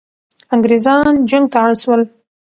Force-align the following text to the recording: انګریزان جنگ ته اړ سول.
انګریزان 0.53 1.15
جنگ 1.29 1.45
ته 1.51 1.57
اړ 1.65 1.71
سول. 1.81 2.01